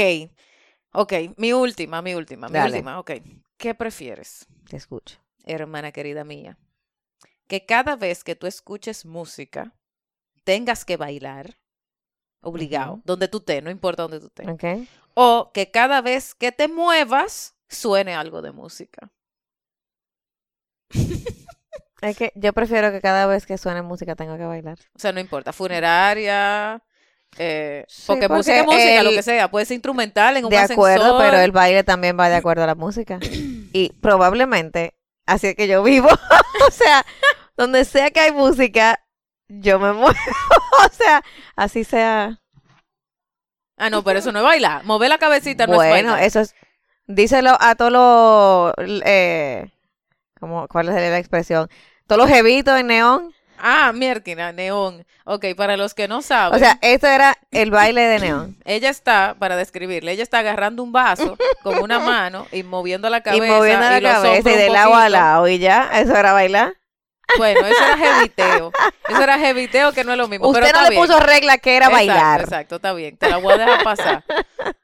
[0.92, 1.12] Ok.
[1.36, 2.76] Mi última, mi última, mi Dale.
[2.76, 2.98] última.
[3.00, 3.12] Ok.
[3.56, 5.18] ¿Qué prefieres, Te escucho.
[5.44, 6.58] hermana querida mía?
[7.48, 9.72] Que cada vez que tú escuches música,
[10.44, 11.56] tengas que bailar.
[12.40, 13.00] Obligado.
[13.04, 14.88] Donde tú estés, no importa donde tú estés.
[15.14, 19.10] O que cada vez que te muevas, suene algo de música.
[22.00, 24.76] Es que yo prefiero que cada vez que suene música tenga que bailar.
[24.94, 26.82] O sea, no importa, funeraria,
[27.38, 30.50] eh, Sí, porque, porque música es música, lo que sea, puede ser instrumental en un
[30.50, 31.22] De acuerdo, ascensor.
[31.22, 33.18] pero el baile también va de acuerdo a la música.
[33.72, 34.94] Y probablemente,
[35.26, 36.08] así es que yo vivo.
[36.68, 37.04] o sea,
[37.56, 39.03] donde sea que hay música,
[39.48, 40.08] yo me muevo.
[40.10, 41.22] o sea,
[41.56, 42.40] así sea.
[43.76, 44.84] Ah, no, pero eso no es bailar.
[44.84, 46.22] Mover la cabecita no es bueno, bailar.
[46.26, 46.54] eso es.
[47.06, 48.74] Díselo a todos los.
[49.04, 49.70] Eh,
[50.40, 51.68] ¿cómo, ¿Cuál es la expresión?
[52.06, 53.34] Todos los jevitos en neón.
[53.58, 55.06] Ah, mierda, neón.
[55.24, 58.56] Ok, para los que no saben, O sea, esto era el baile de neón.
[58.64, 63.22] ella está, para describirle, ella está agarrando un vaso con una mano y moviendo la
[63.22, 65.48] cabeza y moviendo la cabeza y de lado a lado.
[65.48, 66.74] Y ya, eso era bailar.
[67.38, 68.72] Bueno, eso era jeviteo.
[69.08, 70.48] Eso era jeviteo que no es lo mismo.
[70.48, 71.02] Usted pero no está le bien.
[71.02, 72.40] puso regla que era Exacto, bailar.
[72.42, 73.16] Exacto, está bien.
[73.16, 74.24] Te la voy a dejar pasar.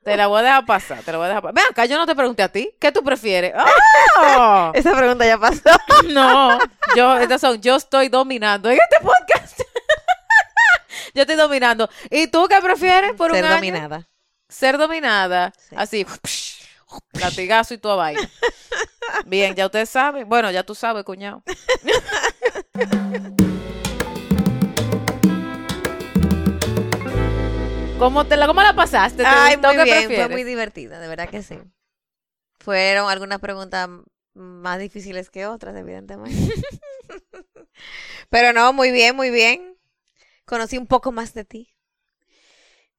[0.03, 1.03] Te la voy a dejar pasar.
[1.03, 1.55] Te la voy a dejar pasar.
[1.55, 2.70] Ven acá, yo no te pregunté a ti.
[2.81, 3.53] ¿Qué tú prefieres?
[3.57, 4.72] ¡Ah!
[4.74, 5.61] Esa pregunta ya pasó.
[6.09, 6.59] No,
[6.96, 9.61] yo, estas son, yo estoy dominando en este podcast.
[11.14, 11.88] yo estoy dominando.
[12.11, 13.57] ¿Y tú qué prefieres por Ser un año?
[13.57, 14.09] dominada.
[14.48, 15.53] Ser dominada.
[15.57, 15.74] Sí.
[15.79, 16.07] Así,
[17.12, 18.31] latigazo y toda vaina.
[19.26, 20.29] Bien, ya ustedes saben.
[20.29, 21.42] Bueno, ya tú sabes, cuñado.
[27.98, 29.18] ¿Cómo, te la, ¿Cómo la pasaste?
[29.18, 31.59] ¿Te Ay, muy ¿Qué bien, fue muy divertida, de verdad que sí.
[32.59, 33.90] Fueron algunas preguntas
[34.33, 36.35] más difíciles que otras, evidentemente.
[38.31, 39.76] Pero no, muy bien, muy bien.
[40.46, 41.74] Conocí un poco más de ti.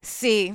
[0.02, 0.54] Sí.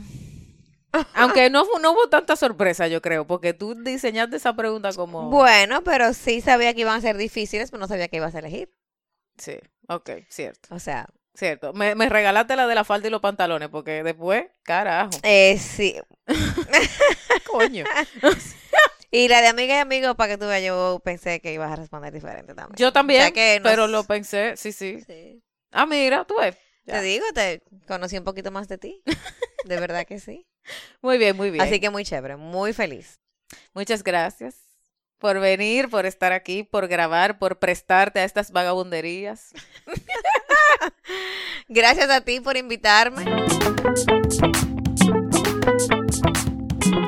[1.13, 5.29] Aunque no, no hubo tanta sorpresa, yo creo, porque tú diseñaste esa pregunta como...
[5.29, 8.39] Bueno, pero sí sabía que iban a ser difíciles, pero no sabía que ibas a
[8.39, 8.71] elegir.
[9.37, 9.57] Sí,
[9.87, 11.73] ok, cierto, O sea, cierto.
[11.73, 15.95] Me, me regalaste la de la falda y los pantalones, porque después, carajo, eh, sí.
[17.51, 17.85] coño.
[19.09, 21.75] Y la de amiga y amigo, para que tú veas, yo pensé que ibas a
[21.75, 22.75] responder diferente también.
[22.77, 25.01] Yo también, O sea que no pero lo pensé, sí, sí.
[25.05, 25.41] Sí.
[25.71, 26.57] Ah, mira, tú ves.
[26.85, 26.95] Ya.
[26.95, 29.01] Te digo, te conocí un poquito más de ti.
[29.65, 30.47] De verdad que sí.
[31.01, 31.61] Muy bien, muy bien.
[31.61, 33.19] Así que muy chévere, muy feliz.
[33.73, 34.55] Muchas gracias
[35.17, 39.53] por venir, por estar aquí, por grabar, por prestarte a estas vagabunderías.
[41.67, 43.25] Gracias a ti por invitarme.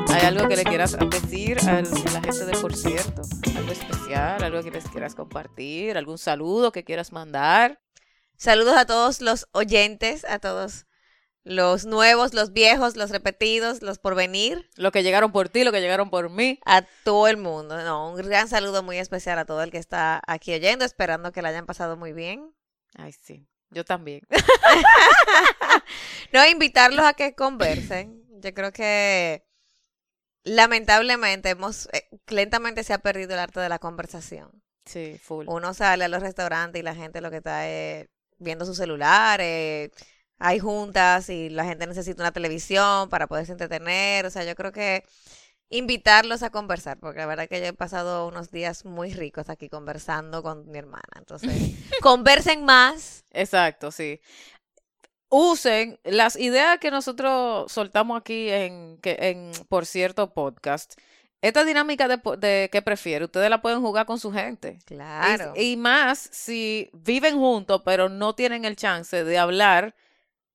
[0.10, 3.22] ¿Hay algo que le quieras decir a la gente de Por Cierto?
[3.56, 4.44] ¿Algo especial?
[4.44, 5.98] ¿Algo que les quieras compartir?
[5.98, 7.80] ¿Algún saludo que quieras mandar?
[8.38, 10.88] Saludos a todos los oyentes, a todos
[11.44, 15.72] los nuevos, los viejos, los repetidos, los por venir, Lo que llegaron por ti, lo
[15.72, 16.60] que llegaron por mí.
[16.66, 17.78] a todo el mundo.
[17.84, 21.42] No, un gran saludo muy especial a todo el que está aquí oyendo, esperando que
[21.42, 22.54] la hayan pasado muy bien.
[22.96, 23.48] Ay, sí.
[23.72, 24.22] Yo también.
[26.34, 28.24] No, invitarlos a que conversen.
[28.42, 29.44] Yo creo que
[30.44, 34.52] lamentablemente hemos, eh, lentamente se ha perdido el arte de la conversación.
[34.86, 35.46] Sí, full.
[35.48, 39.40] Uno sale a los restaurantes y la gente lo que está es viendo su celular,
[39.42, 39.92] eh,
[40.40, 44.26] hay juntas y la gente necesita una televisión para poderse entretener.
[44.26, 45.04] O sea, yo creo que
[45.70, 49.70] invitarlos a conversar, porque la verdad que yo he pasado unos días muy ricos aquí
[49.70, 51.04] conversando con mi hermana.
[51.18, 51.52] Entonces,
[52.02, 53.26] conversen más.
[53.32, 54.22] Exacto, sí.
[55.28, 60.96] Usen las ideas que nosotros soltamos aquí en, que, en por cierto, podcast.
[61.42, 64.80] Esta dinámica de, de qué prefiere, ustedes la pueden jugar con su gente.
[64.86, 65.54] Claro.
[65.56, 69.96] Y, y más si viven juntos, pero no tienen el chance de hablar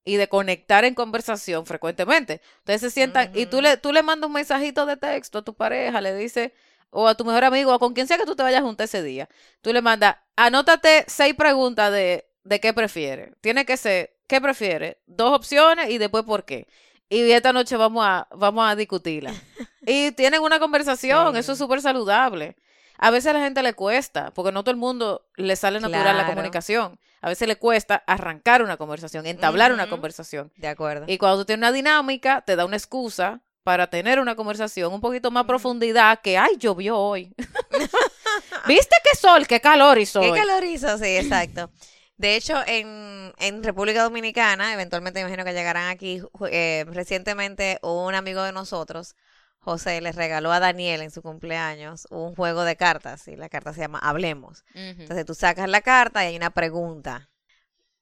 [0.05, 2.41] y de conectar en conversación frecuentemente.
[2.59, 5.55] Ustedes se sientan y tú le, tú le mandas un mensajito de texto a tu
[5.55, 6.53] pareja, le dices,
[6.91, 9.03] o a tu mejor amigo, o con quien sea que tú te vayas junto ese
[9.03, 9.29] día.
[9.63, 13.33] Tú le mandas, anótate seis preguntas de, de qué prefiere.
[13.41, 14.99] Tiene que ser, ¿qué prefiere?
[15.07, 16.69] Dos opciones y después por qué.
[17.09, 19.33] Y esta noche vamos a, vamos a discutirla.
[19.87, 22.57] y tienen una conversación, eso es súper saludable.
[22.99, 26.17] A veces a la gente le cuesta, porque no todo el mundo le sale natural
[26.17, 26.99] la comunicación.
[27.21, 30.53] A veces le cuesta arrancar una conversación, entablar una conversación.
[30.57, 31.07] De acuerdo.
[31.09, 35.01] Y cuando tú tienes una dinámica, te da una excusa para tener una conversación un
[35.01, 37.35] poquito más profundidad que, ay, llovió hoy.
[38.67, 40.39] ¿Viste qué sol, qué calor hizo ¿Qué hoy?
[40.39, 40.99] calor hizo?
[40.99, 41.71] Sí, exacto.
[42.17, 48.15] De hecho, en, en República Dominicana, eventualmente me imagino que llegarán aquí, eh, recientemente un
[48.15, 49.17] amigo de nosotros,
[49.65, 53.73] José, les regaló a Daniel en su cumpleaños un juego de cartas, y la carta
[53.73, 54.65] se llama Hablemos.
[54.75, 57.31] Entonces tú sacas la carta y hay una pregunta,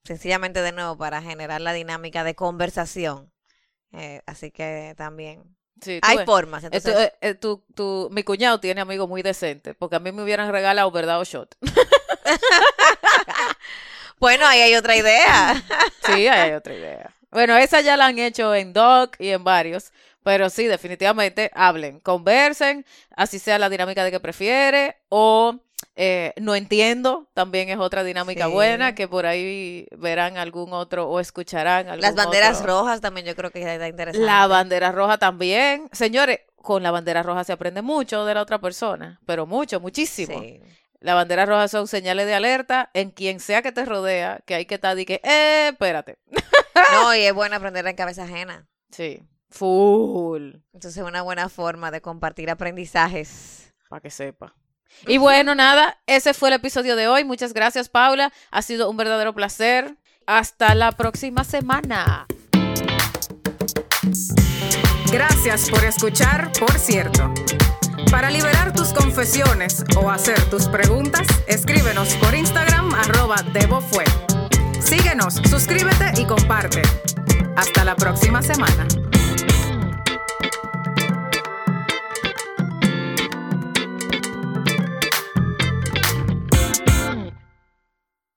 [0.05, 3.33] sencillamente de nuevo para generar la dinámica de conversación.
[3.93, 5.43] Eh, así que también
[5.81, 6.27] Sí, tú hay ves.
[6.27, 6.65] formas.
[6.65, 10.23] Entonces, eh, eh, tu- tu- mi cuñado tiene amigos muy decentes, porque a mí me
[10.23, 11.55] hubieran regalado verdad o shot.
[14.19, 15.63] bueno, ahí hay otra idea.
[16.05, 17.11] Sí, ahí hay otra idea.
[17.31, 22.01] Bueno, esa ya la han hecho en Doc y en varios, pero sí, definitivamente hablen,
[22.01, 22.85] conversen,
[23.17, 25.59] así sea la dinámica de que prefiere, o
[25.97, 28.53] eh, no entiendo, también es otra dinámica Sí.
[28.53, 32.81] buena, que por ahí verán algún otro o escucharán algún Las banderas otro.
[32.81, 34.25] rojas también yo creo que está interesante.
[34.27, 35.89] La bandera roja también.
[35.93, 40.41] Señores, con la bandera roja se aprende mucho de la otra persona, pero mucho, muchísimo.
[40.41, 40.61] Sí.
[41.01, 44.67] La bandera roja son señales de alerta en quien sea que te rodea, que hay
[44.67, 46.17] que estar y que, eh, espérate.
[46.93, 48.69] No, y es bueno aprender en cabeza ajena.
[48.93, 49.21] Sí,
[49.53, 53.73] full, Entonces es una buena forma de compartir aprendizajes.
[53.89, 54.55] para que sepa.
[55.07, 57.25] Y bueno, nada, ese fue el episodio de hoy.
[57.25, 58.33] Muchas gracias, Paula.
[58.51, 59.97] Ha sido un verdadero placer.
[60.27, 62.27] Hasta la próxima semana.
[65.11, 67.33] Gracias por escuchar, por cierto.
[68.11, 74.05] Para liberar tus confesiones o hacer tus preguntas, escríbenos por Instagram arroba debofue.
[74.81, 76.83] Síguenos, suscríbete y comparte.
[77.57, 78.87] Hasta la próxima semana.